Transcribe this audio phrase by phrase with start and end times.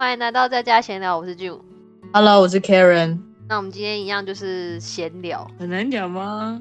[0.00, 1.60] 欢迎来到在家闲聊，我是 June。
[2.14, 3.18] Hello，我是 Karen。
[3.46, 6.58] 那我们今天一样就是闲聊，很难讲吗？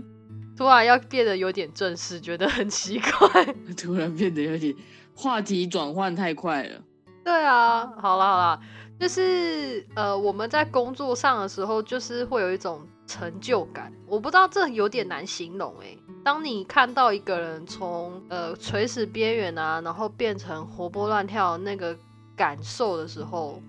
[0.58, 3.46] 突然要变得有点正式，觉得很奇怪。
[3.82, 4.76] 突然变得有点
[5.16, 6.82] 话题转换太快了。
[7.24, 8.60] 对啊，好啦好啦，
[9.00, 13.90] 就是呃，我们在工作上的时候，就是会有一种成就感。
[14.06, 21.98] 我不知道这有点难形容诶、当你看到一个人从呃垂死边缘啊，然后变成活蹦乱跳那个
[22.40, 23.62] 感受的时候，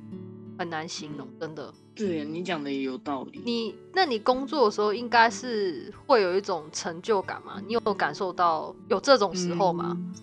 [0.56, 1.74] 很难形容，真的。
[1.92, 3.42] 对你讲的也有道理。
[3.44, 7.60] 你那你工作的时候，应该是会有一种成就感吗？
[7.66, 9.96] 你有感受到有这种时候吗？
[9.98, 10.14] 嗯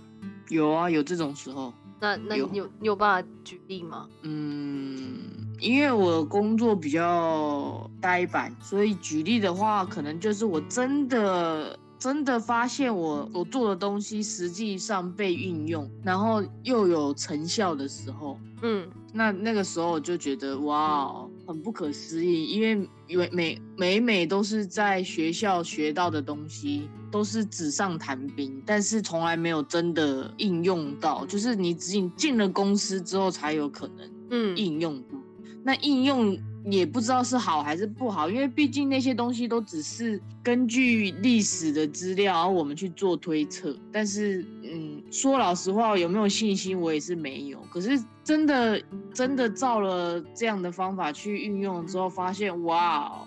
[0.48, 1.74] 有啊，有这种时候。
[2.00, 4.08] 那那有你有你有办法举例吗？
[4.22, 5.20] 嗯，
[5.60, 35.18] 因为我工作比较呆板，所以举例的话，可能就是我真的真的发现我我做的东西实际上被运用，然后又有成效的时候，嗯那那个时候我就觉得哇，很不可思议，因为因为每每每都是在学校学到的东西，都是纸上谈兵，但是从来没有真的应用到，就是你进进了公司之后才有可能嗯应用到。
[35.64, 36.38] 那应用
[36.70, 43.78] 也不知道是好还是不好，因为毕竟那些东西都只是根据历史的资料，然后我们去做推测。
[43.92, 47.60] 但是，嗯，说老实话，有没有信心，我也是没有。
[47.72, 48.82] 可是真的
[49.14, 53.26] 真的照了这样的方法去运用之后，发现哇，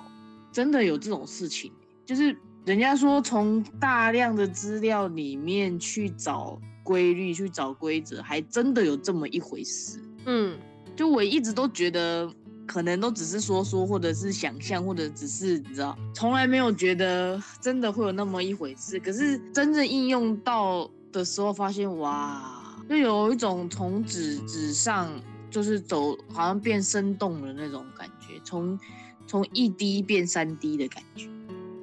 [0.53, 1.73] 真的有这种事情，
[2.05, 9.99] 就是人家说从大量的资料里面去找规律、去找规则，还真的有这么一回事。
[10.27, 10.59] 嗯
[10.97, 12.31] 就我一直都觉得，
[12.71, 19.01] 可能都只是说说，或者是想象，或者只是你知道，从来没有觉得真的会有那么一回事。
[19.01, 25.11] 可是真正应用到的时候，发现哇，就有一种从纸纸上
[25.51, 28.79] 就是走，好像变生动的那种感觉，从
[29.27, 31.29] 从一滴变三滴的感觉。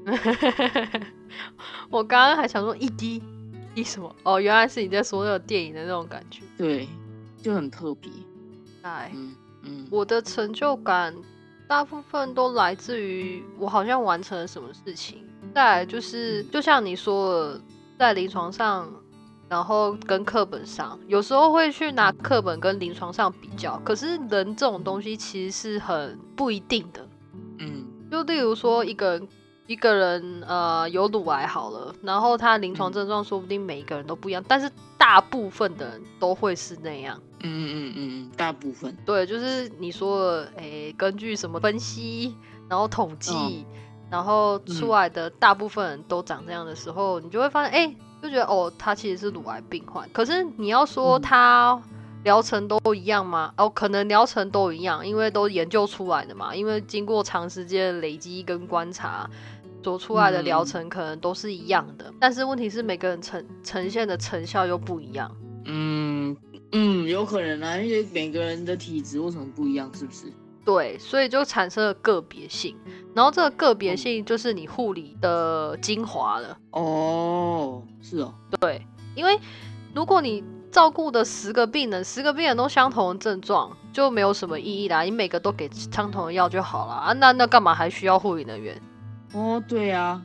[1.91, 3.21] 我刚刚还想说一滴
[3.75, 4.15] 一什么？
[4.23, 6.43] 哦，原来是你在说那个电影的那种感觉。
[6.57, 6.87] 对，
[7.43, 8.09] 就很特别。
[8.83, 9.35] 哎，嗯
[9.67, 11.13] 嗯，我的成就感
[11.67, 15.23] 大部分都来自于我好像完成了什么事情。
[15.53, 17.61] 再来就是，就像你说的，
[17.99, 18.91] 在临床上，
[19.47, 23.79] 然后跟课本上，有时候会去拿课本跟临床上比较。
[23.85, 27.07] 可是人这种东西其实是很不一定的。
[27.59, 29.27] 嗯就例如说，一个人
[29.67, 37.21] 一个人呃有乳癌好了，然后他临床嗯症状说不定每一个人都不一样，但是大部分的人都会是那样。
[37.41, 38.97] 嗯嗯嗯嗯，大部分。
[39.05, 42.35] 对，就是你说的，诶，根据什么分析，
[42.67, 43.65] 然后统计，哦
[44.09, 50.09] 然后出嗯来的大部分人都长这样的时候，你就会发现，哎，就觉得哦，他其实是乳癌病患。
[50.13, 51.81] 可是你要说嗯他
[52.23, 53.53] 疗程都一样吗？
[53.57, 59.29] 哦，可能疗程都一样，因为都研究出来的嘛，因为经过长时间累积跟观察。
[59.87, 65.33] 做出来的疗嗯程可能都是一样的，但是问题是每个人呈呈现的成效又不一样。
[65.63, 66.35] 嗯
[66.73, 70.25] 嗯，有可能啊，因为每个人的体质为什么不一样，是不是？
[70.65, 72.75] 对，所以就产生了个别性，
[73.15, 76.57] 然后这个个别嗯性就是你护理的精华了。
[76.71, 79.39] 哦，是哦，对因为
[79.95, 85.03] 如果你照顾的十个病人，十个病人都相同的症状，就没有什么意义啦。
[85.03, 88.77] 你每个都给相同的药就好了啊，那那干嘛还需要护理人员？
[89.33, 90.21] 哦，对啊，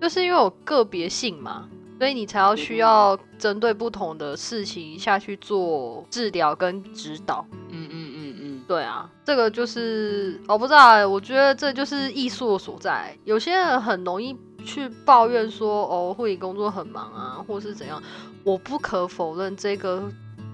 [0.00, 1.68] 就是因为有个别性嘛，
[1.98, 7.46] 所以你才要需要针对不同的事情下去做治疗跟指导。
[7.70, 13.16] 嗯嗯嗯嗯，对啊，这个就是我不知道欸，我觉得这就是艺术的所在。
[13.24, 18.02] 有些人很容易去抱怨说，哦，护理工作很忙啊，或是怎样。
[18.44, 20.02] 我不可否认，这个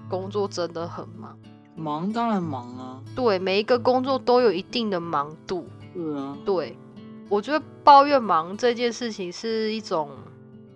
[0.09, 1.37] 工作真的很忙。
[1.77, 5.67] 忙当然忙啊，对，每一个工作都有一定的忙度。
[5.93, 6.79] 对啊，对，
[7.31, 10.11] 我觉得抱怨忙这件事情是一种，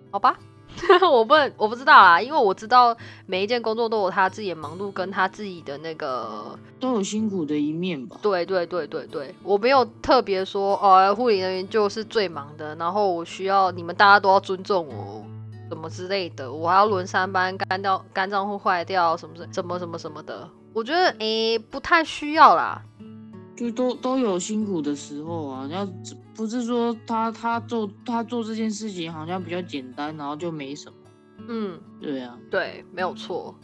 [0.09, 0.39] 好吧，
[1.11, 2.95] 我不能我不知道啦，因为我知道
[3.25, 8.17] 每一件工作都有他自己的忙碌跟他自己的那个都有辛苦的一面吧。
[8.21, 15.25] 对对对对对，我没有特别说哦，护理人员就是最忙的，然后我需要你们大家都要尊重我，
[15.67, 22.81] 什么之类的，我还要轮三班，肝掉肝脏会坏掉，什么什什么什么什么的，我觉得诶不太需要啦。
[23.55, 25.87] 就都都有辛苦的时候啊，要
[26.35, 30.95] 不是说他他做他做这件事情好像比较简单，然后就没什么。
[31.47, 33.55] 嗯，对啊，对，没有错，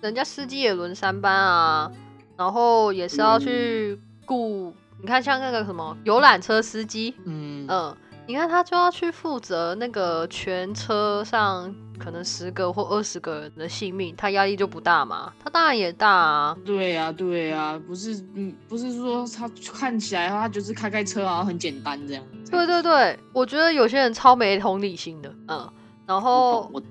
[0.00, 1.90] 人家司机也轮三班啊，
[2.36, 7.66] 然后也是要去顾，你看像那个什么游览车司机，嗯。
[7.68, 7.96] 嗯，
[8.26, 15.32] 你看他就要去负责那个全车上可能十个或二十个人的性命，他压力就不大嘛？
[15.42, 16.56] 他当然也大啊。
[16.64, 22.24] 对呀，对呀，不是，嗯，不是说他看起来他就是开开车啊，很简单这样。
[22.50, 25.72] 对对对，我觉得有些人超没同理心的，嗯，
[26.06, 26.88] 然后我懂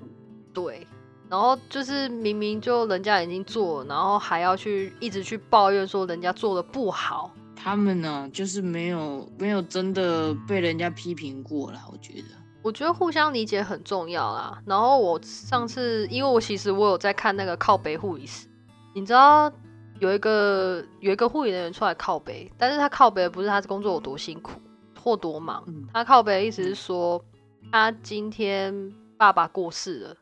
[0.54, 0.86] 对，
[1.28, 7.30] 然后就是明明就人家已经做，然后还要去一直去抱怨说人家做的不好。
[7.54, 12.41] 他们呢，就是没有没有真的被人家批评过啦，我觉得。
[12.62, 14.62] 我觉得互相理解很重要啦。
[14.64, 18.46] 然后我上次，因为我其实我有在看那个靠北护理师，
[18.94, 19.52] 你知道
[19.98, 24.60] 有一个有一个护理人员出来靠北，但是他靠北不是他工作有多辛苦
[25.02, 27.22] 或多忙，他靠北的意思是说
[27.70, 30.16] 他今天爸爸过世了，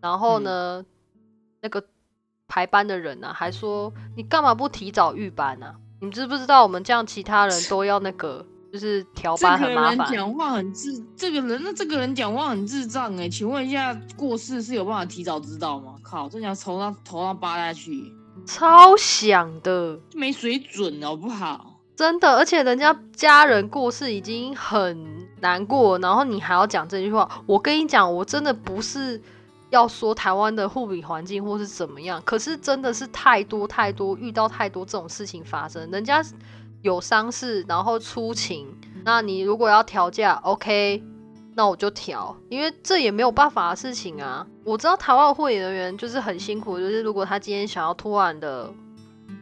[0.00, 0.84] 然后呢，
[1.60, 1.82] 那个
[2.46, 5.74] 排班的人呢还说你干嘛不提早预班呢？
[6.00, 9.98] 你知不知道我们这样其他人 都要那个，就是调班很麻烦。
[9.98, 15.94] 这个人讲话很智，这个人那这个人讲话很智障哎，请问一下，过世是有办法提早知道吗？
[16.02, 18.12] 靠，这要头上头上扒下去，
[18.46, 21.80] 超响的，没水准好不好？
[21.96, 29.20] 真的，而且人家家人过世已经很难过，然后你还要讲这句话，我跟你讲，我真的不是。
[29.70, 35.90] 要说台湾的护理环境或是怎么样，可是真的是太多太多遇到太多这种事情发生。
[35.90, 36.24] 人家
[36.82, 38.66] 有伤势，然后出勤，
[39.04, 41.02] 那你如果要调价，OK，
[41.54, 44.46] 那我就调，因为这也没有办法的事情啊。
[44.64, 48.72] 我知道台湾护理人员就是很辛苦，就是如果他今天想要突然的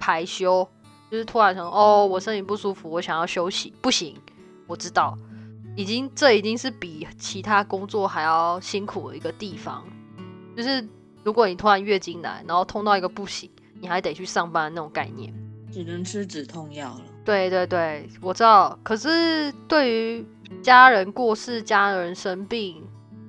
[0.00, 0.66] 排休，
[1.10, 4.16] 就是突然想哦，我身体不舒服，我想要休息，不行，
[4.66, 5.16] 我知道，
[5.76, 9.84] 已经这已经是比其他工作还要辛苦的一个地方。
[10.56, 10.88] 就是
[11.22, 15.34] 如果你突然月经来，然后痛到一个不行，你还得去上班那种概念，
[15.70, 17.02] 只能吃止痛药了。
[17.26, 18.78] 对对对，我知道。
[18.84, 20.24] 可是对于
[20.62, 22.82] 家人过世、家人生病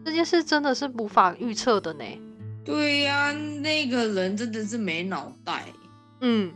[0.06, 2.06] 这件事，真的是无法预测的呢。
[2.64, 5.66] 对呀，那个人真的是没脑袋。
[6.22, 6.54] 嗯，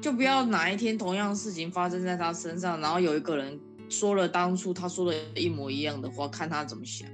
[0.00, 3.58] 就不要哪一天同样事情发生在他身上，然后有一个人
[3.88, 7.08] 说了当初他说的一模一样的话，看他怎么想。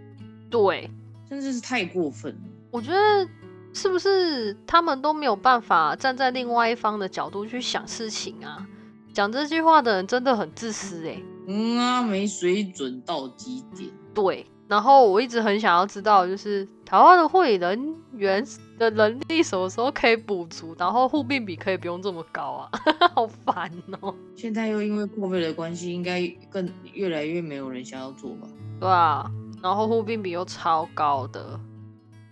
[0.48, 0.88] 对，
[1.28, 2.40] 真的是太过分了。
[2.70, 3.28] 我觉得
[3.74, 8.66] 是不是他们都没有办法站在另外一方的角度去想事情啊？
[9.12, 11.20] 讲这句话的人真的很自私哎。
[11.46, 13.90] 嗯啊，没水准到极点。
[14.14, 18.44] 对，然后我一直很想要知道，就是台湾的护理人员
[18.78, 22.70] 的能力什么时候可以补足，然后护病比可以不用这么高啊？
[23.14, 23.70] 好烦
[24.00, 24.14] 哦。
[24.36, 28.46] 现在又因为破费的关系，应该更越来越没有人想要做吧？
[28.78, 29.30] 对啊，
[29.62, 31.58] 然后护病比又超高的。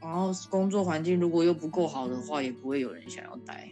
[0.00, 3.70] 然后工作环境如果又不够好的话，也不会有人想要待。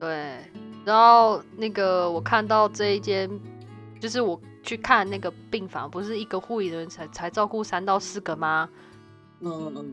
[0.00, 0.38] 对，
[0.84, 3.28] 然后那个我看到这一间，
[4.00, 8.68] 就是我去看那个病房，不是一个护理人才才照顾三到四个吗？
[9.40, 9.92] 嗯嗯。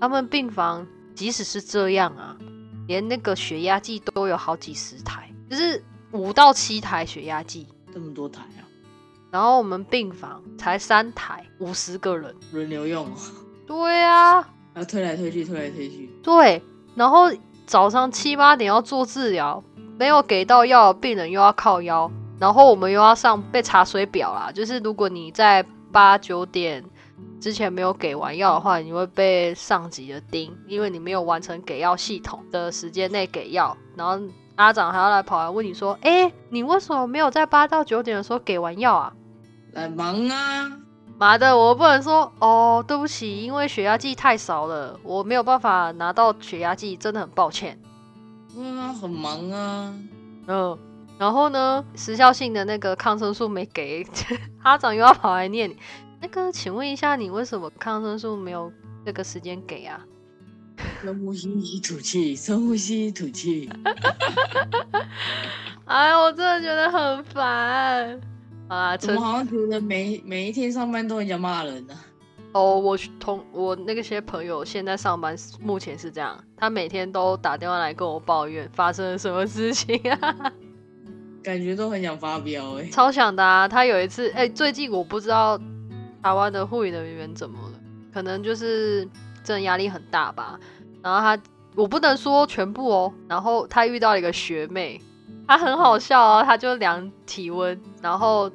[0.00, 2.36] 他们病房即使是这样啊，
[2.86, 5.82] 连那个血压计都有好几十台，就是
[6.12, 8.68] 五到七台血压计，这么多台啊。
[9.30, 13.10] 然后我们病房才三台，五十个人轮流用。
[13.66, 14.46] 对啊。
[14.74, 16.10] 要推来推去，推来推去。
[16.22, 16.62] 对，
[16.94, 17.30] 然后
[17.66, 19.62] 早上七八点要做治疗，
[19.98, 24.52] 没有给到药，病人又要靠腰，然后我们又要上被查水表啦。
[24.52, 26.84] 就是如果你在八九点
[27.40, 33.76] 之前没有给完药的话，你会被上级的盯，因为你没有完成给药系统的时间内给药。
[33.96, 39.12] 然后阿长还要来跑来问你说：“哎，你为什么没有在八到九点的时候给完药啊？”
[39.72, 40.85] 来忙啊。
[41.18, 47.78] 妈的，我不能说哦，对不起，因为血压计太少了，我没有办法拿到血压计，真的很抱歉。
[48.56, 49.94] 嗯，很忙啊。
[50.46, 50.78] 嗯，
[51.18, 54.04] 然后呢，时效性的那个抗生素没给，
[54.62, 55.76] 哈长又要跑来念你。
[56.20, 58.70] 那个，请问一下，你为什么抗生素没有
[59.04, 60.00] 这个时间给啊？
[61.02, 63.70] 深呼吸，吐气，深呼吸，吐气。
[65.86, 68.20] 哎，我真的觉得很烦。
[68.68, 68.96] 啊！
[68.96, 71.94] 怎么好像觉得每每一天上班都很想骂人呢？
[72.52, 80.52] 哦，我同我那个些朋友现在上班目前是这样，他每天都打电话来跟我抱怨发生了什么事情啊，
[81.44, 83.68] 感觉都很想发飙哎，超想的啊！
[83.68, 85.58] 他有一次哎，最近我不知道
[86.22, 87.78] 台湾的护理人员怎么了，
[88.12, 89.04] 可能就是
[89.44, 90.58] 真的压力很大吧。
[91.02, 91.38] 然后他
[91.74, 95.00] 我不能说全部哦，然后他遇到了一个学妹。
[95.46, 98.50] 他很好笑啊，他就量体温，然后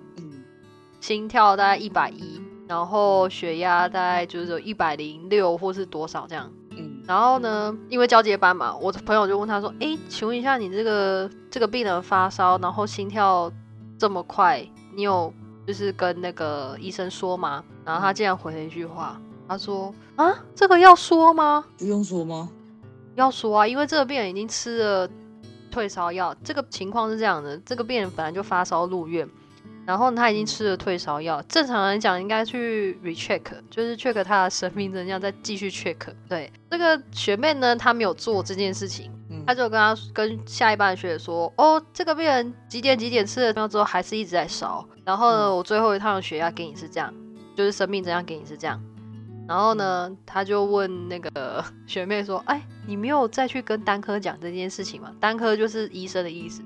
[1.00, 6.52] 心跳大概一百一，然后血压大概就是一百零六或是多少这样。
[6.72, 13.52] 嗯，然后呢，因为交接班嘛，我的朋友就问他说：“哎，请问一下，你这个这个病人发烧，然后心跳
[13.98, 15.34] 这么快，你有
[15.68, 21.66] 就是跟那个医生说吗？”然后他竟然回了一句话，他说啊，这个要说吗？
[21.78, 22.50] 不用说吗？
[23.16, 25.10] 要说啊，因为这个病人已经吃了
[25.72, 26.36] 退烧药。
[26.44, 29.28] 这个情况是这样的，这个病人本来就发烧入院，
[29.86, 31.42] 然后他已经吃了退烧药。
[31.44, 35.98] 正常来讲，应该去 recheck，就是 check 他的生命真相，再继续 check。
[36.30, 39.12] 对，这个学妹呢，她没有做这件事情，
[39.48, 44.86] 她就跟他跟下一班的学姐说：“哦，这个病人几点几点吃了药之后，还是一直在烧。
[45.04, 47.14] 然后呢，我最后一趟血压给你是这样，
[47.56, 48.80] 就是生命真相给你是这样。”
[49.52, 55.14] 然后呢，他就问那个 学妹说：“哎，你没有再去跟单科讲这件事情吗？
[55.20, 56.62] 单科就是医生的意思，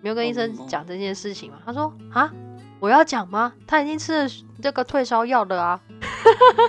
[0.00, 2.32] 没有跟医生讲这件事情吗？”他说：“啊，
[2.78, 3.52] 我要讲吗？
[3.66, 4.30] 他已经吃了
[4.62, 5.80] 这个退烧药了啊。”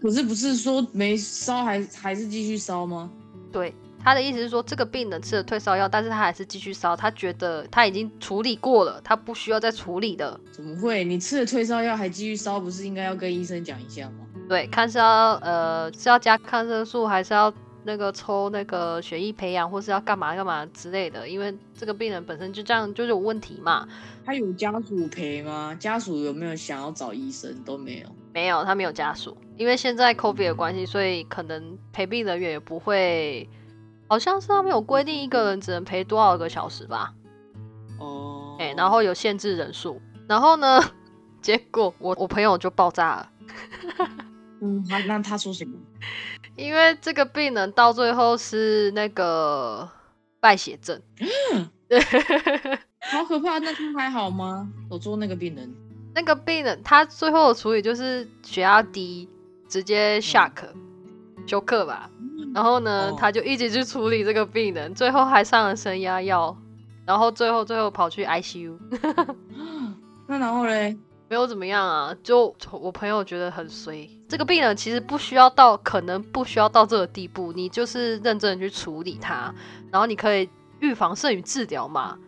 [0.00, 3.10] 可是不是说没烧还还是继续烧吗？
[3.50, 10.38] 对，他的意思是说，这个病人吃了退烧药，但是他还是继续烧，他觉得他已经处理过了，他不需要再处理的。
[10.52, 11.02] 怎么会？
[11.02, 14.25] 你吃了退烧药还继续烧，不是应该要跟医生讲一下吗？
[14.48, 17.52] 对，看是要呃是要加抗生素，还是要
[17.84, 21.28] 那个抽那个血液培养，或是要干嘛干嘛之类的。
[21.28, 23.86] 因为这个病人本身就这样就是有问题嘛。
[24.24, 25.74] 他有家属陪吗？
[25.78, 27.54] 家属有没有想要找医生？
[27.64, 28.06] 都没有。
[28.32, 29.36] 没有，他没有家属。
[29.56, 33.48] 因为现在 COVID 的关系，所以可能陪病人员也不会，
[34.08, 37.12] 好像是他们有规定一个人只能陪多少个小时吧。
[37.98, 38.56] 哦。
[38.58, 40.00] 哎，然后有限制人数。
[40.28, 40.80] 然后呢，
[41.42, 43.30] 结果我我朋友就爆炸了。
[44.60, 45.78] 嗯，他那他说什么？
[46.56, 49.88] 因为这个病人到最后是那个
[50.40, 51.00] 败血症，
[51.88, 52.00] 对，
[53.10, 53.58] 好可怕。
[53.58, 54.68] 那他还好吗？
[54.88, 55.70] 我做那个病人，
[56.14, 59.28] 那个病人他最后的处理就是血压低，
[59.68, 60.66] 直接下课
[61.46, 62.10] 休克吧。
[62.54, 66.56] 然后呢，他就一直去处理这个病人，最后还上了升压药，
[67.04, 68.78] 然后最后最后跑去 ICU。
[70.26, 70.96] 那然后嘞？
[71.28, 74.08] 没有怎么样啊，就我朋友觉得很衰。
[74.28, 77.52] 这个病人其实不需要到，可能不需要到这个地步。
[77.52, 79.54] 你就是认真的去处理他，
[79.90, 80.48] 然后你可以
[80.80, 82.18] 预防胜于治疗嘛。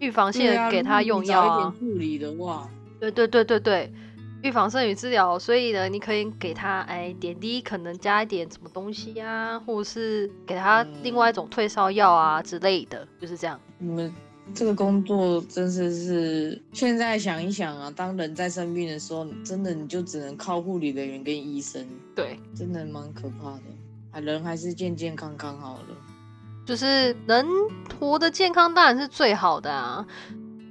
[0.00, 1.74] 预防性给他用药啊。
[1.78, 2.68] 处理的话，
[2.98, 3.92] 对对对对对，
[4.42, 5.38] 预防胜于治疗。
[5.38, 13.58] 所以呢，你可以给他哎点滴，可能加一点什么东西呀，或者是给他另外一种退烧药啊之类的，就是这样。
[13.78, 14.12] 你们。
[14.52, 21.84] 这个工作真是是，现在想一想啊，当人在生病的时候，真的你就只能靠护理人员跟医生。
[22.14, 23.62] 对，真的蛮可怕的。
[24.12, 25.96] 啊，人还是健健康康好了。
[26.66, 27.46] 就是能
[27.98, 30.06] 活得健康当然是最好的啊，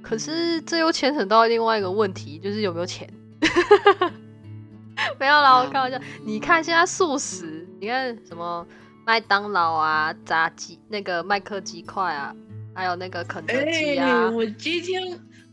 [0.02, 3.12] 可是这又牵扯到另外一个问题，就是有没有钱。
[5.18, 5.98] 没有啦，我开玩笑。
[6.24, 8.66] 你看现在素食，你看什么
[9.04, 12.34] 麦当劳啊、炸鸡、那个麦克鸡块啊。
[12.74, 14.28] 还有那个肯德基啊！
[14.30, 15.00] 我今天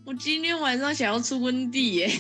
[0.06, 2.12] 我今天晚上想要吃温蒂耶，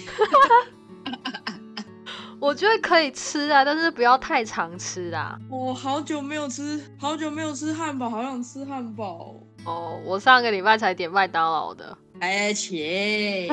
[2.39, 5.37] 我觉得可以吃啊，但是不要太常吃啊。
[5.49, 9.99] 我好久没有吃，好久没有吃汉堡，好想吃汉堡哦。
[10.05, 13.47] 我上个礼拜才点麦当劳的，哎切！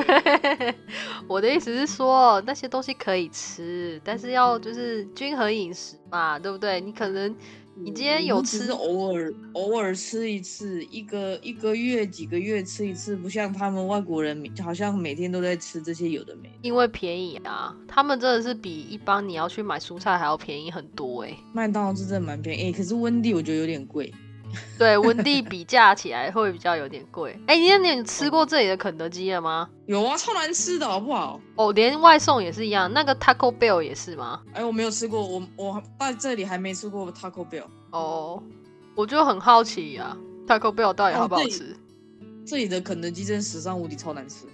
[1.27, 6.79] 我的意思是说，那些东西可以吃，但是要就是均衡饮食嘛，对不对？
[6.79, 7.35] 你可能。
[7.81, 8.69] 你今天有吃？
[8.71, 16.51] 偶尔偶尔吃一次，一个一个月几个月吃一次，不像他们外国人，好像每天都在吃这些有的没。
[16.61, 21.33] 因为便宜啊，他们真的是比一般你要去买蔬菜还要便宜很多哎。
[21.53, 24.13] 麦当劳是真的蛮便宜，可是温蒂我觉得有点贵。
[24.77, 27.37] 对，温蒂比价起来会比较有点贵。
[27.47, 29.69] 哎，你你吃过这里的肯德基了吗？
[29.85, 31.39] 有啊，超难吃的好不好？
[31.55, 32.91] 哦，连外送也是一样。
[32.93, 34.41] 那个 Taco Bell 也是吗？
[34.53, 37.65] 哎，我没有吃过，我我在这里还没吃过 Taco Bell。
[37.91, 38.41] 哦，
[38.95, 40.15] 我就很好奇呀
[40.47, 41.75] ，Taco Bell 到底好不好吃？
[42.45, 44.45] 这里的肯德基真史上无敌超难吃。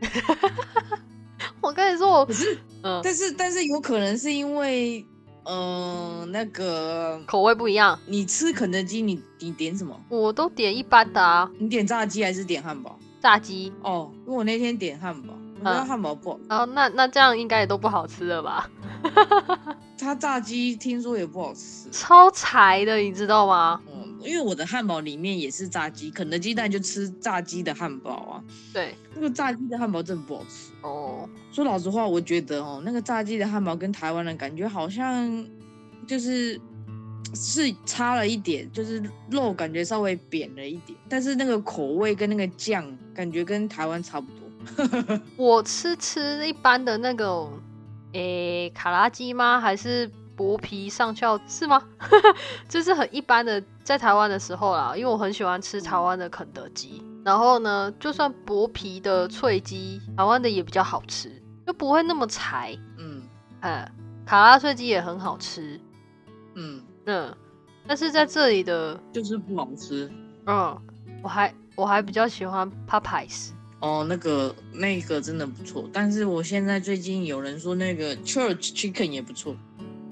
[1.60, 5.04] 我跟你说，我可是，嗯，但是但是有可能是因为。
[5.52, 7.98] 嗯，那个口味不一样。
[8.06, 10.00] 你吃肯德基，你你点什么？
[10.08, 11.50] 我都点一般的啊。
[11.58, 12.96] 你点炸鸡还是点汉堡？
[13.20, 13.72] 炸鸡。
[13.82, 16.38] 哦，因为我那天点汉堡，我觉得汉堡不好。
[16.48, 18.70] 哦，那那这样应该也都不好吃了吧？
[19.98, 23.80] 他炸鸡听说也不好吃，超柴的，你知道吗？
[24.20, 28.44] 嗯，因为我的汉堡里面也是炸鸡，肯德基蛋就吃炸鸡的汉堡啊。
[28.72, 30.70] 对，那个炸鸡的汉堡真的不好吃。
[30.82, 35.46] 哦，说老实话，我觉得哦，那个炸鸡的汉堡跟台湾的感觉好像
[36.06, 36.60] 就是
[37.34, 42.84] 是差了一点，就是肉感觉稍微扁了一点，但是那个口味跟那个酱
[43.14, 45.20] 感觉跟台湾差不多。
[45.36, 47.48] 我吃吃一般的那个。
[48.12, 49.60] 诶，卡拉鸡吗？
[49.60, 50.10] 还是
[50.40, 51.82] 薄皮上翘是吗？
[52.66, 57.02] 就是很一般的，在台湾的时候啦，因为我很喜欢吃台湾的肯德基。
[57.22, 61.30] 然后呢，就算薄皮的脆鸡，台湾的也比较好吃，
[61.66, 62.74] 就不会那么柴。
[62.96, 63.22] 嗯，
[63.60, 63.86] 哎，
[64.24, 65.78] 卡拉脆鸡也很好吃，
[66.54, 67.36] 嗯，嗯，
[67.86, 70.10] 但是在这里的，就是不好吃。
[70.46, 70.74] 嗯，
[71.22, 79.54] 我还我还比较喜欢 Popeyes，哦，那个那个真的不错，但是我现在最近有人说那个 Church Chicken 也不错，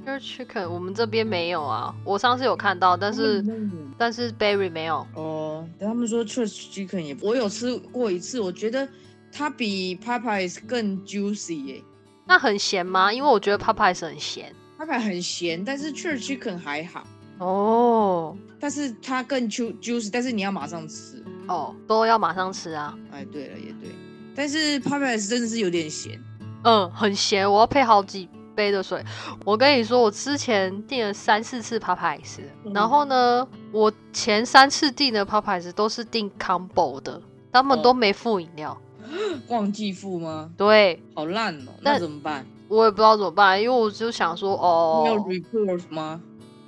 [0.09, 8.89] Church Chicken 我们这边没有啊，我上次有看到，但是嗯但是 Berry 没有，哦，他们说 Church Chicken 也，我有吃过一次，我觉得
[9.31, 11.85] 它比 Popeyes 更 juicy 耶、
[12.27, 13.13] 那很咸吗？
[13.13, 14.51] 因为我觉得 Popeyes 很咸。
[14.79, 17.07] Popeyes 很咸，但是 Church Chicken 还好，
[17.39, 21.23] 哦但是它更 ju juicy，但是你要马上吃。
[21.49, 22.97] 哦，都要马上吃啊。
[23.11, 23.91] 哎，对了，也对，
[24.35, 26.19] 但是 Popeyes 真的是有点咸。
[26.65, 29.01] 嗯，很咸，我要配好几杯的水。
[29.45, 37.23] 我跟你说，我之前订了三四次 Popeyes，、嗯然后呢，我前三次订的 Popeyes 都是订 combo 的，
[37.53, 38.77] 他们哦都没付饮料。
[39.47, 40.51] 忘记付吗？
[40.57, 42.45] 对好烂哦，那怎么办？
[42.67, 46.21] 我也不知道怎么办，因为我就想说，哦你有哦，report 吗？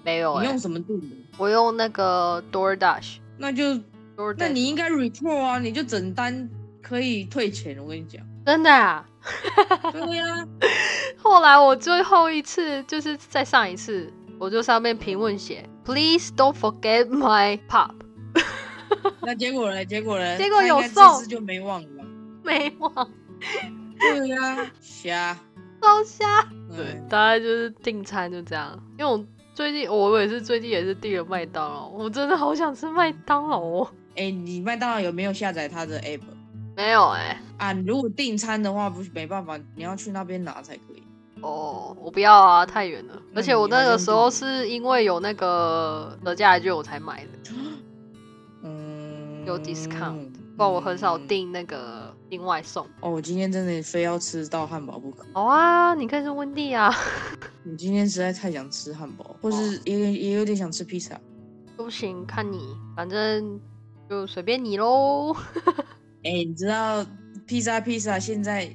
[0.04, 1.06] 没有哎、你用什么订的？
[1.36, 3.16] 我用那个 DoorDash。
[3.36, 3.64] 那就
[4.16, 6.48] DoorDash 那你应该 report 啊，你就整单
[6.80, 7.76] 可以退钱。
[7.82, 9.04] 我跟你讲，真的啊？
[9.92, 10.46] 对呀、
[11.22, 17.92] 后来我最后一次就是在上一次，我就上面评论写，Please don't forget my pop，
[19.22, 19.84] 那结果呢？
[19.84, 20.36] 结果呢？
[20.38, 22.04] 结果有送就没忘了吧。
[22.42, 23.10] 没忘，
[23.98, 25.38] 对呀、瞎。
[25.82, 26.42] 超瞎。
[26.74, 28.78] 对对，，大概就是订餐就这样。
[28.98, 29.22] 因为我
[29.54, 33.90] 最近我也是最近也是订了麦当劳，我真的好想吃麦当劳哦。
[34.16, 36.20] 哎、你麦当劳有没有下载它的 app
[36.76, 37.72] 没有哎、啊？
[37.86, 41.02] 如果订餐的话，不是没办法，你要去那边拿才可以。
[41.42, 43.20] 哦，我不要啊，太远了。
[43.34, 47.52] 而且我那个时候是因为有那个折价券我才买的，
[48.62, 51.26] 嗯，有 discount 不然我很少嗯。
[51.26, 52.86] 订那个另外送。
[53.00, 55.24] 哦，我今天真的非要吃到汉堡不可。
[55.32, 56.94] 好啊，你可以是温蒂啊，
[57.64, 61.18] 你今天实在太想吃汉堡，或哦是也也有点想吃披萨。
[61.76, 63.58] 都行，看你，反正
[64.08, 65.34] 就随便你喽。
[66.22, 67.04] 哎、你知道
[67.46, 68.70] 披萨披萨现在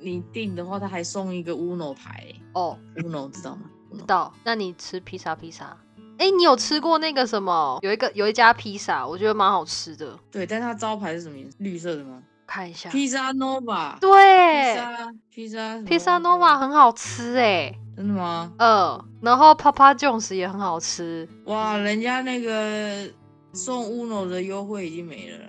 [0.00, 3.62] 你订的话，它还送一个 Uno 牌、哦，Uno 知道吗？
[3.92, 4.32] 知道。
[4.44, 5.76] 那你吃披萨披萨？
[6.18, 7.78] 哎、你有吃过那个什么？
[7.82, 10.18] 有一个有一家披萨，我觉得蛮好吃的。
[10.30, 11.56] 对，但它招牌是什么颜色？
[11.60, 12.22] 绿色的吗？
[12.46, 13.94] 看一下，披萨 Nova。
[13.94, 18.52] 披对，萨披萨披萨什么 Nova 很好吃哎、真的吗？
[18.58, 21.28] 嗯，然后 Papa Jones 也很好吃。
[21.44, 23.08] 哇，人家那个
[23.52, 25.44] 送 Uno 的优惠已经没了啦。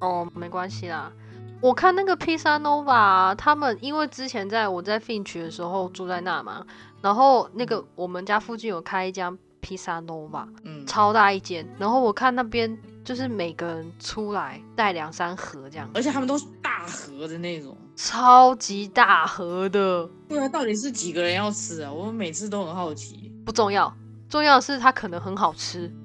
[0.00, 1.12] 哦，没关系啦。
[1.60, 6.66] 我看那个披萨 Nova，啊他们因为之前在我在 Finch 的时候住在那嘛，
[7.00, 17.76] 然后那个我们家附近有开一家披萨 Nova，嗯，超大一间，然后我看那边就是每个人出来带两三盒这样，而且他们都是大盒的那种。
[17.96, 21.90] 超级大盒的，对啊，到底是几个人要吃啊？
[21.90, 23.32] 我每次都很好奇。
[23.46, 23.90] 不重要，
[24.28, 25.90] 重要的是它可能很好吃。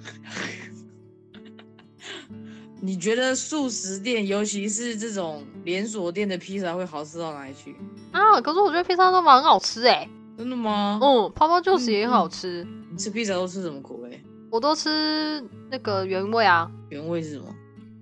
[2.83, 7.75] 你觉得素食店，尤其是这种连锁店的披萨，会好吃到哪里去？
[8.11, 10.99] 啊，可是我觉得披萨 Nova 很好吃哎、真的吗？
[11.01, 14.19] 嗯，Papa John's 嗯也很好吃，你吃披萨都吃什么口味？
[14.49, 17.45] 我都吃那个原味啊，原味是什么？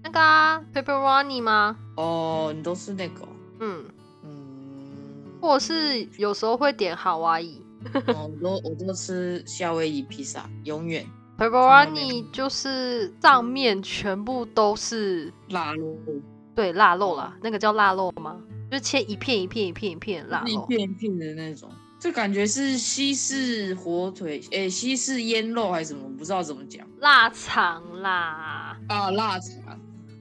[0.02, 1.78] 那个啊，pepperoni 吗？
[1.98, 3.28] 哦，你都吃那个哦、
[3.60, 3.84] 嗯，
[4.24, 4.32] 嗯，
[5.42, 7.62] 或者是有时候会点夏威夷
[8.08, 11.06] 哦，我都我都吃夏威夷披萨，永远
[11.40, 15.98] pepperoni，就是上面全部都是腊肉，
[16.54, 18.36] 对腊肉啦，那个叫腊肉吗？
[18.70, 20.66] 就是切一片一片一片一片的腊一肉。
[20.66, 21.70] 片一片的那种。
[21.98, 26.04] 这感觉是西式火腿，诶、西式腌肉还是什么？
[26.06, 29.80] 我不知道怎么讲腊肠啦，啊，腊肠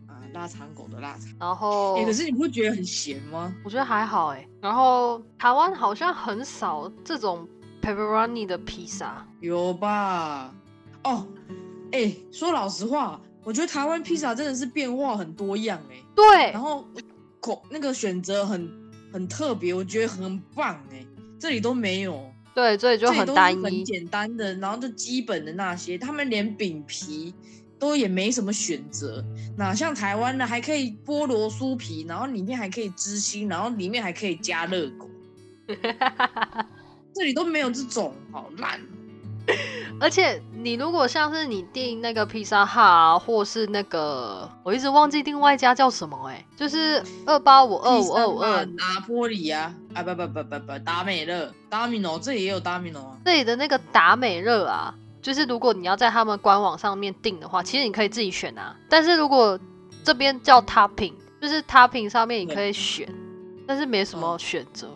[0.08, 1.28] 啊，腊肠狗的腊肠。
[1.38, 3.54] 然后、诶、可是你不会觉得很咸吗？
[3.64, 4.44] 我觉得还好哎。
[4.60, 7.46] 然后台湾好像很少这种
[7.80, 10.52] pepperoni 的披萨，有吧？
[11.04, 11.26] 哦，
[11.92, 16.84] 哎、说老实话，我觉得台湾披萨真的是变化很多样哎、对然后
[17.40, 18.68] 口那个选择很
[19.12, 21.06] 很特别，我觉得很棒哎、
[21.38, 23.84] 这里都没有，对，所以就很单一很。
[23.84, 27.32] 简单的，然后就基本的那些，他们连饼皮
[27.78, 29.24] 都也没什么选择，
[29.56, 35.08] 哪像台湾的还可以菠萝酥皮，然后里面还可以芝心，然后里面还可以加热狗，
[37.14, 38.80] 这里都没有这种，好烂。
[40.00, 53.18] 而且你如果像是你订那个披萨哈、啊，或是那个我一直忘记另外一家叫什么哎、就是二八五二五二五二拿坡里啊，啊不不不不不，达美乐，Domino 这里也有 Domino 啊。
[53.24, 58.76] 这里的那个达美乐啊，就是如果你要在他们官网上面订的话，其实你可以自己选啊。
[58.88, 59.58] 但是如果
[60.04, 63.12] 这边叫 topping，就是 topping 上面你可以选，
[63.66, 64.88] 但是没什么选择。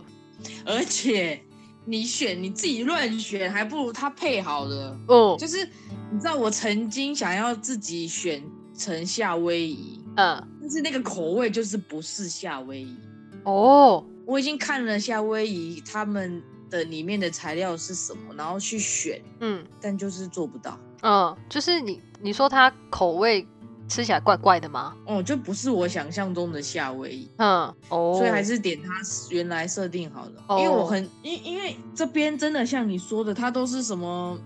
[0.65, 1.41] 而且
[1.85, 4.97] 你选你自己乱选，还不如他配好的。
[5.09, 5.69] 哦就是
[6.13, 8.43] 你知道，我曾经想要自己选
[8.77, 12.97] 成夏威夷，嗯，但是那个口味就是不是夏威夷。
[13.45, 20.79] 哦，我已经看了夏威夷他们的里面的材料是什么，然后去选，嗯但就是做不到。
[21.03, 23.45] 嗯，就是你你说它口味
[23.89, 24.95] 吃起来怪怪的吗？
[25.07, 27.31] 哦，就不是我想象中的夏威夷。
[27.37, 34.39] 嗯，哦，所以还是点它原来设定好的，哦因为我很因因为这边真的像你说的，它都是什么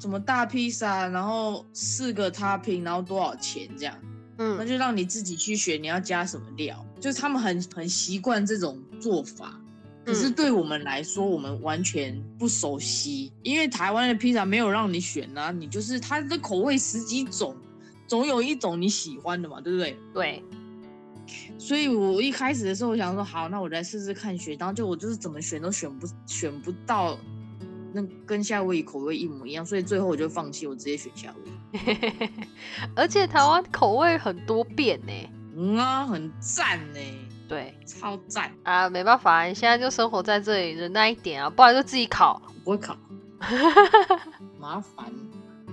[0.00, 3.94] 什么大披萨，然后四个 topping，然后多少钱这样，
[4.38, 9.60] 嗯那嗯就让你自己去选你要加什么料，就是他们很很习惯这种做法。
[10.04, 17.56] 可是嗯对我们来说，我们完全不熟悉，因为台湾的披萨没有让你选啊，你就是它的口味十几种，
[18.06, 19.98] 总有一种你喜欢的嘛，对不对？
[20.14, 20.42] 对，
[21.58, 27.18] 所以我一开始的时候，我想说好，那我来试试看选，然后就我就是怎么选都选不选不到，
[27.92, 31.56] 那跟夏威夷口味一模一样，所以最后我就放弃，我直接选夏威夷。
[32.94, 35.12] 而且台湾口味很多变呢。
[35.58, 37.00] 嗯啊，很赞呢，
[37.48, 38.52] 对超赞！
[38.62, 42.96] 啊，没办法，你现在就生活在这里，忍耐一点啊，不然就自己烤，我不会烤，
[44.60, 45.06] 麻烦。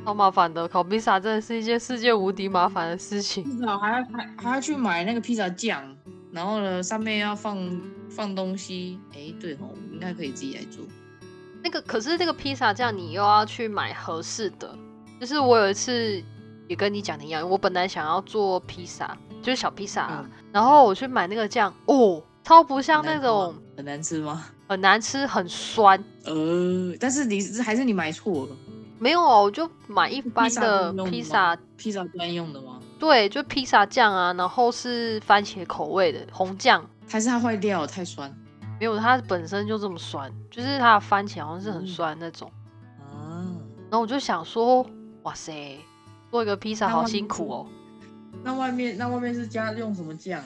[0.03, 0.67] 好麻烦的。
[0.67, 3.43] 烤披萨真的是一件世界无敌麻烦的事情。
[3.43, 5.83] 至少还要还还要去买那个披萨酱，
[6.31, 7.57] 然后呢上面要放
[8.09, 8.99] 放东西。
[9.13, 10.83] 哎，对哦，应该可以自己来做。
[11.63, 14.77] 那个可是那个披萨酱，你又要去买合适的。
[15.19, 16.21] 就是我有一次
[16.67, 24.45] 也跟你讲的一样，我本来想要做披萨，就是小披萨、啊，然后我去买那个酱，哦，超不像那种很难吃吗？
[24.67, 25.97] 很难吃、很酸。
[26.25, 28.57] 呃，但是你是还是你买错了，
[29.03, 32.79] 没有哦，我就买一般的披萨，披萨专用的吗？
[32.97, 38.33] 对，就披萨酱啊，然后是番茄口味的红酱，还是它坏掉太酸？
[38.79, 42.49] 没有它本身就这么酸，就是它的番茄好像是很嗯酸那种。
[43.11, 44.85] 嗯，然后我就想说，
[45.23, 45.77] 哇塞，
[46.31, 47.67] 做一个披萨好辛苦哦。
[48.41, 50.41] 那外面那外面是加用什么酱？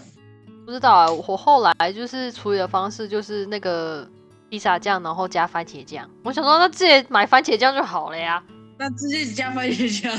[0.65, 4.09] 不知道啊，我后来就是处理的方式就是那个
[4.49, 6.09] 披萨酱，然后加番茄酱。
[6.23, 8.43] 我想说，那直接买番茄酱就好了呀。
[8.79, 10.15] 那直接加番茄酱，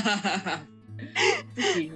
[1.55, 1.91] 不行，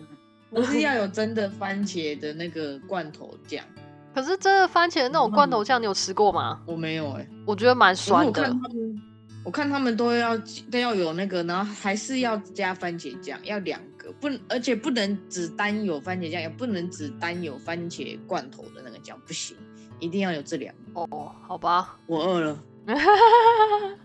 [0.50, 3.63] 我是要有真的番茄的那个罐头酱。
[4.15, 6.62] 可是真的番茄的那种罐头酱，你有吃过吗？
[6.65, 8.46] 我没有哎、我觉得蛮酸的看。
[8.52, 9.02] 他们，
[9.43, 10.38] 我看他们都要
[10.72, 19.58] 都要有那个，然后还是要加番茄酱，要两个，不能，而且不能只单有番茄酱，也不能只单有番茄罐头的那个酱，不行，
[20.03, 21.01] 一定要有这两个。
[21.01, 21.97] 哦，好吧。
[22.05, 22.59] 我饿了，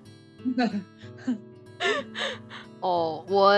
[2.81, 3.55] 哦，我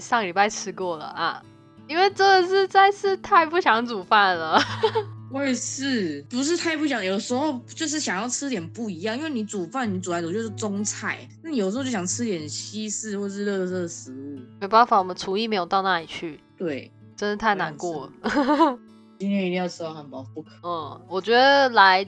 [0.00, 1.42] 上礼拜吃过了啊，
[1.88, 4.60] 因为真的是在是太不想煮饭了。
[5.32, 14.40] 我也是，不是太不想，有时候就是想要吃点不一样，因为你煮饭你煮来煮去就是中菜，那你有时候就想吃点西式或是热热食物。
[14.60, 18.78] 没办法，我们厨艺没有到那里去，对，真的太难过了。
[19.20, 20.48] 今天一定要吃到汉堡不可。
[20.62, 22.06] 嗯，我觉得来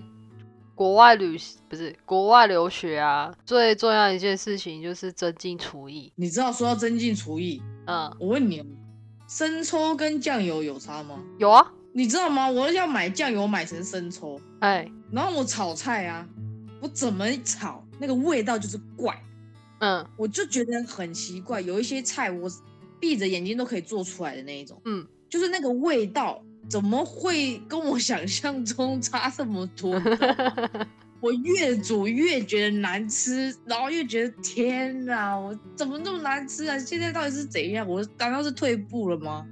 [0.74, 6.10] 国外旅不是国外留学啊，最重要的一件事情就是增进厨艺。
[6.16, 8.66] 你知道说要增进厨艺，嗯，我问你哦，
[9.28, 11.22] 生抽跟酱油有差吗？
[11.38, 12.48] 有啊，你知道吗？
[12.48, 16.26] 我要买酱油买成生抽，哎，然后我炒菜啊，
[16.80, 19.22] 我怎么炒那个味道就是怪，
[19.80, 21.60] 嗯我就觉得很奇怪。
[21.60, 22.50] 有一些菜我
[22.98, 30.00] 闭着眼睛都可以做出来的那一种，嗯，就是那个味道怎么会跟我想象中差这么多？
[31.20, 36.78] 我越煮越觉得难吃，然后越觉得天哪，我怎么那么难吃啊？
[36.78, 37.86] 现在到底是怎样？
[37.86, 39.46] 我难道是退步了吗？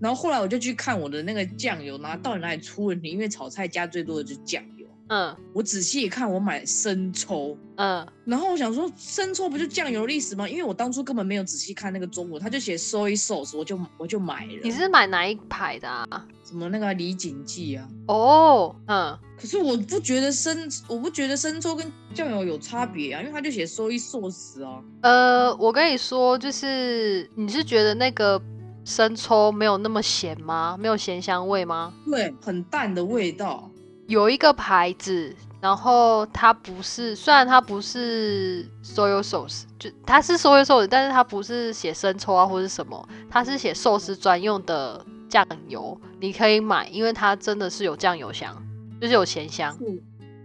[0.00, 3.08] 然后后来我就去看我的那个酱油，拿到底哪里出问题？
[3.08, 4.73] 因为炒菜加最多的就是酱油。
[5.08, 10.48] 嗯我仔细一看，我买生抽，嗯，然后我想说，生抽不就酱油的意思吗？
[10.48, 14.52] 因为我当初根本没有仔细看那个中文，他就写 soy sauce，我就我就买了。
[14.62, 16.26] 你是买哪一排的啊？
[16.42, 17.88] 什么那个李锦记啊？
[18.08, 24.82] 哦，嗯，可是我不觉得生，我不觉得生抽跟酱油有差别啊，因为他就写 soy sauce 啊。
[25.02, 28.40] 呃，我跟你说，就是你是觉得那个
[28.84, 30.76] 生抽没有那么咸吗？
[30.78, 31.92] 没有咸香味吗？
[32.06, 33.70] 对，很淡的味道。
[34.06, 48.54] 有一个牌子，然后它不是，虽然它不是 soy sauce，就它是 soy sauce，但是它不是写生抽啊或是什么，它是写寿司专用的酱油，你可以买，因为它真的是有酱油香，
[49.00, 49.72] 就是有咸香。
[49.78, 49.84] 是，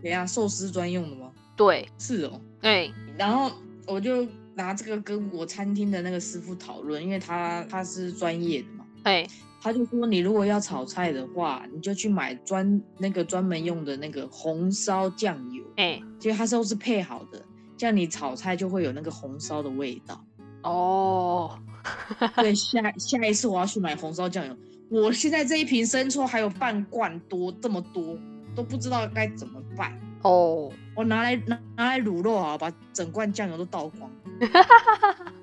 [0.02, 1.30] 等一下寿司专用的吗？
[1.56, 2.40] 对，是哦。
[2.62, 3.52] 哎，然后
[3.86, 8.86] 我就拿这个跟我餐厅的那个师傅讨论，因为他他是专业的嘛。
[9.04, 9.28] 哎，
[9.62, 17.44] 他就说，你如果要炒菜的话，你就去买专那个专门用的那个红烧酱油，哎，其实它都是配好的。
[17.78, 20.24] 这样你炒菜就会有那个红烧的味道。
[20.64, 21.58] 哦，
[22.36, 24.56] 对，下下一次我要去买红烧酱油。
[24.90, 28.18] 我现在这一瓶生抽还有半罐多这么多，
[28.56, 29.98] 都不知道该怎么办。
[30.24, 34.12] 哦，我拿来拿拿来卤肉啊，把整罐酱油都倒光。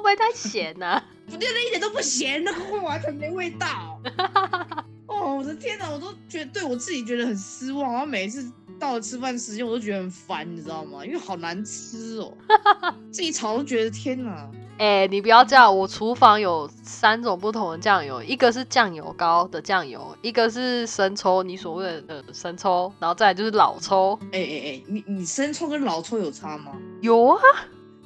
[0.00, 4.00] 会不会太咸呢、 我觉得一点都不咸，那个完全没味道。
[5.06, 7.92] 哦，我的天哪，我都觉得对我自己觉得很失望。
[7.92, 11.04] 然后每一次到了吃饭时间，我都觉得很烦，你知道吗？
[11.04, 12.32] 因为好难吃哦，
[13.12, 14.48] 自己炒都觉得天哪。
[14.78, 24.18] 哎、你不要这样，我厨房有三种不同的酱油，一个是酱油膏的酱油，一个是生抽，你所谓的生抽，然后再来就是老抽。
[24.32, 26.72] 哎哎哎，你你生抽跟老抽有差吗？
[27.02, 27.38] 有啊，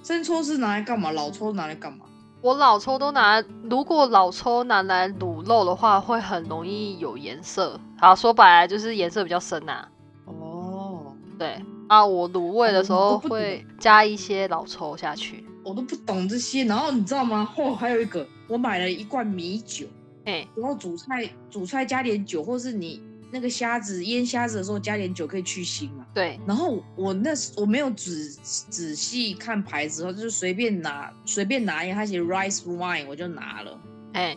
[0.05, 1.11] 生抽是拿来干嘛？
[1.11, 2.05] 老抽拿来干嘛？
[2.43, 7.81] 我老抽都拿，如果老抽拿来卤肉的话，会很容易有颜色。
[7.99, 9.89] 好，说白了就是颜色比较深呐、
[10.27, 15.43] 哦，对啊，我卤味的时候会加一些老抽下去。
[15.65, 16.65] 我都不懂这些。
[16.65, 17.49] 然后你知道吗？
[17.57, 19.87] 哦，还有一个，我买了一罐米酒，
[20.27, 23.03] 哎、然后煮菜煮菜加点酒，或是你
[23.35, 26.07] 那个虾子腌虾子的时候加点酒可以去腥嘛。
[26.15, 28.31] 对，然后我那时我没有仔
[28.71, 33.81] 仔细看牌子，就是随便拿随便拿一个，他写 rice wine 我就拿了。
[34.13, 34.37] 哎、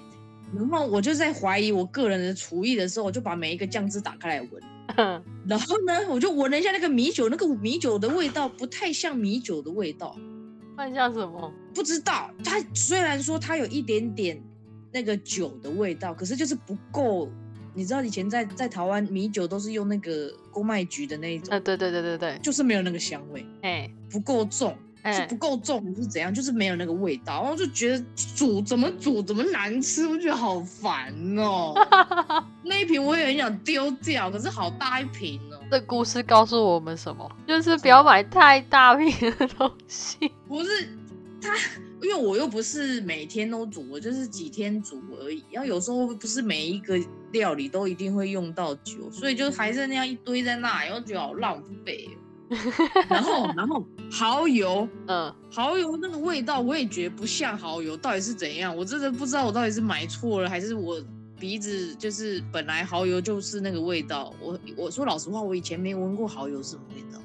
[0.51, 4.63] 然后我就在怀疑我个人的厨艺的时候，我就把每一个酱汁打开来闻。
[5.47, 10.17] 然后呢，我就闻了一下那个米酒，那个米酒的味道不太像米酒的味道，
[10.75, 11.53] 那像什么？
[11.71, 14.41] 不知道它虽然说它有一点点
[14.91, 17.29] 那个酒的味道，可是就是不够。
[17.77, 24.75] 你知道以前在在台湾米酒都是用那个公卖局的那一种，呃，对对对对对，就是没有那个香味，哎、不够重。
[25.03, 26.33] 是哎、不够重还是怎样？
[26.33, 28.03] 就是没有那个味道，然后就觉得
[28.35, 31.73] 煮怎么煮怎么难吃，我觉得好烦哦。
[32.65, 35.59] 那一瓶我也很想丢掉，可是好大一瓶哦。
[35.71, 37.29] 这故事告诉我们什么？
[37.47, 40.29] 就是不要买太大瓶的东西。
[40.45, 40.69] 不是
[41.41, 41.53] 它，
[42.01, 45.43] 因为我又不是每天都煮，我就是几天煮而已。
[45.51, 46.97] 然后有时候不是每一个
[47.31, 52.21] 料理都一定会用到酒，所以就还是那样一堆在那，然后觉得好浪费哦。
[53.10, 58.73] 然后，然后蚝油， 嗯，蚝油那个味道我也觉得不像蚝油，到底是怎样？
[58.73, 61.03] 我真的不知道我到底是买错了，还是我
[61.38, 64.33] 鼻子就是本来蚝油就是那个味道。
[64.39, 67.21] 我我说老实话，我以前没闻过蚝油是什么味道，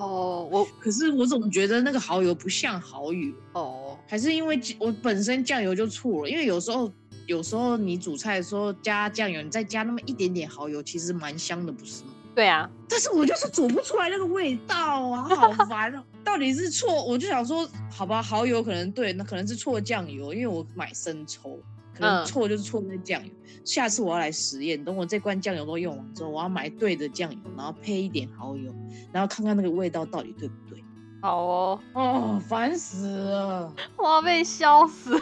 [0.00, 6.30] 哦，我可是我总觉得那个蚝油不像蚝油，哦，还是因为我本身酱油就错了。
[6.30, 6.92] 因为有时候
[7.26, 12.10] 有时候你煮菜的时候加酱油，你再加那么一点点蚝油，其实蛮香的，不是吗？
[12.34, 14.74] 对啊，但是我就是煮不出来那个味道
[15.10, 16.02] 啊，好烦哦！
[16.24, 17.04] 到底是错？
[17.04, 21.60] 我就想说，好吧，蚝油可能对，那可能是错酱油，因为我买生抽，
[21.92, 23.30] 可能嗯错就是错在酱油。
[23.66, 28.74] 下次我要来实验，等我这罐酱油都用完之后，我要买对的酱油，然后配一点蚝油，
[29.12, 30.82] 然后看看那个味道到底对不对。
[31.22, 33.72] 好哦，哦，烦死了！
[33.96, 35.16] 我要被笑死。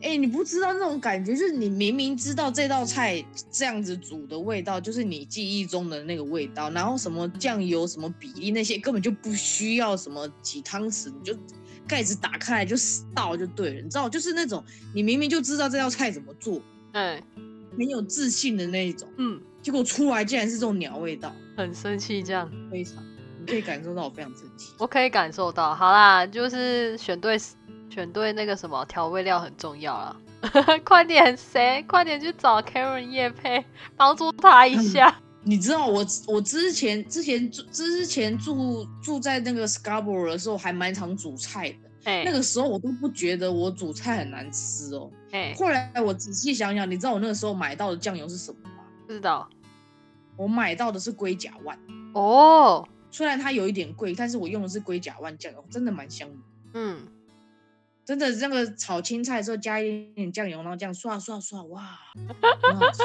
[0.00, 11.36] 哎、你不知道那种感觉，就是你明明知道这道菜这样子煮的味道，就是你记忆中的那个味道，然后什么酱油、什么比例那些根本就不需要什么几汤匙，你就
[11.88, 12.76] 盖子打开来就
[13.12, 13.80] 倒就对了。
[13.80, 16.62] 你知道，就是那种你明明就知道这道菜怎么做，
[16.92, 17.20] 哎，
[17.76, 23.11] 很有自信的那一种，嗯，结果出来竟然是这种鸟味道，很生气这样，非常，你
[23.46, 24.32] 可以感受到我非常。
[24.78, 25.74] 我可以感受到。
[25.74, 27.38] 好啦，就是选对
[27.90, 30.16] 选对那个什么调味料很重要啦。
[30.84, 31.84] 快点，谁？
[31.86, 33.64] 快点去找 Karen 叶配，
[33.96, 35.16] 帮助他一下。
[35.44, 41.76] 你知道我我之前之前住之前住住在那个 Scarborough 的时候，还蛮常煮菜的。
[42.04, 45.08] 哎、那个时候我都不觉得我煮菜很难吃哦。
[45.30, 48.84] 哎、后来我仔细想想，你知道我那个时候买到的酱油是什么吗？
[49.06, 49.48] 不知道
[50.36, 51.78] 我买到的是龟甲万，
[52.14, 52.86] 哦。
[53.12, 56.34] 虽然它有一点贵，但是我用的是龟甲万酱油，真的蛮香的。
[56.74, 57.06] 嗯，
[58.04, 61.98] 真的，那个炒青菜的时候加一点点酱油，然后这样刷刷刷，哇，
[62.62, 63.02] 很好吃。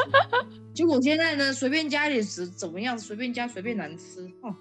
[0.74, 2.98] 结果现在呢，随便加一点食怎么样？
[2.98, 4.32] 随便加随便难吃。
[4.42, 4.56] 哦，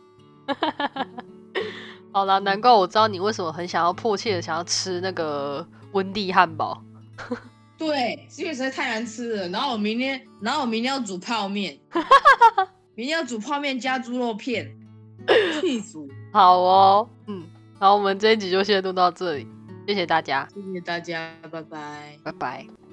[2.13, 6.83] 好了，难怪我知道你为什么很想要迫切的想要吃那个温蒂汉堡。
[7.79, 9.49] 对，是因为实在太难吃了。
[9.51, 11.79] 然后我明天，然后我明天要煮泡面，
[12.97, 14.75] 明天要煮泡面加猪肉片，
[15.61, 16.07] 气死！
[16.33, 17.43] 好哦，嗯，
[17.79, 19.47] 好，我们这一集就先录到这里，
[19.87, 22.19] 谢谢大家，谢谢大家，拜拜。
[22.23, 22.86] 拜拜。